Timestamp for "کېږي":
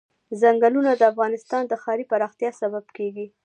2.97-3.27